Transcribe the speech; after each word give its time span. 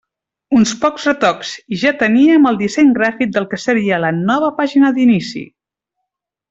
Uns 0.59 0.69
pocs 0.85 1.03
retocs, 1.09 1.51
i 1.75 1.79
ja 1.83 1.91
teníem 1.99 2.49
el 2.53 2.59
disseny 2.63 2.91
gràfic 2.97 3.37
de 3.37 3.45
la 3.47 3.53
que 3.55 3.63
seria 3.67 4.03
la 4.07 4.13
nova 4.23 4.53
pàgina 4.63 4.95
d'inici! 4.99 5.47